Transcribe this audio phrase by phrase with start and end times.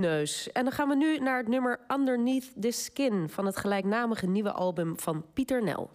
[0.00, 0.52] neus.
[0.52, 4.52] En dan gaan we nu naar het nummer Underneath the Skin van het gelijknamige nieuwe
[4.52, 5.90] album van Pieter Nel.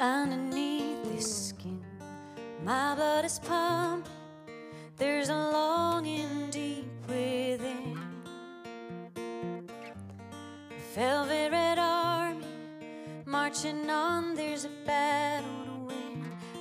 [0.00, 1.82] Underneath this skin,
[2.64, 4.16] my blood is pumping.
[4.96, 7.98] There's a longing deep within.
[10.92, 12.44] Velvet red army
[13.24, 14.34] marching on.
[14.34, 15.27] There's a battle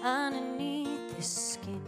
[0.08, 1.82] underneath this skin.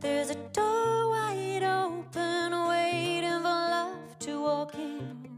[0.00, 5.28] There's a door wide open, waiting for love to walk in.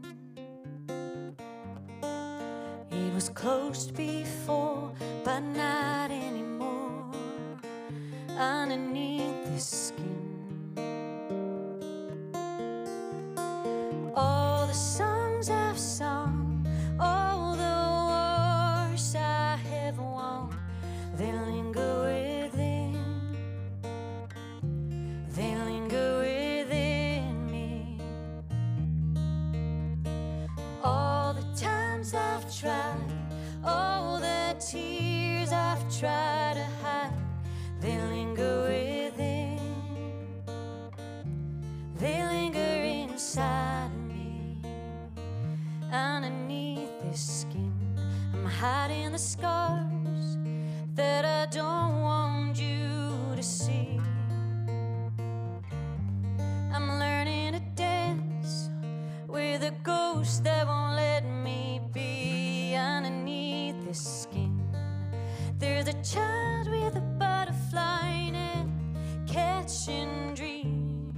[2.91, 4.91] It was closed before,
[5.23, 7.11] but not anymore.
[8.35, 10.24] Underneath this skin,
[32.45, 33.11] I've tried,
[33.63, 37.11] all the tears I've tried to hide,
[37.81, 39.59] they linger within.
[41.97, 44.61] They linger inside me.
[45.91, 47.73] Underneath this skin,
[48.31, 50.37] I'm hiding the scars
[50.93, 53.99] that I don't want you to see.
[56.71, 58.69] I'm learning to dance
[59.27, 60.54] with a ghost that
[64.05, 64.61] skin.
[65.57, 68.67] There's a child with a butterfly net
[69.27, 71.13] catching dreams.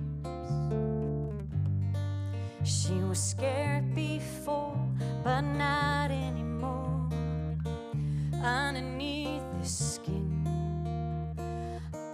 [2.63, 4.77] She was scared before,
[5.23, 7.09] but not anymore.
[8.41, 10.47] Underneath the skin,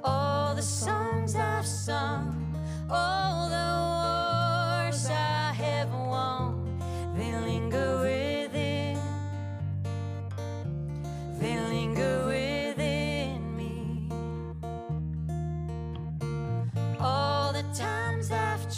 [0.03, 0.92] all the songs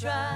[0.08, 0.35] I've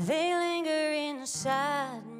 [0.00, 2.17] They linger inside me.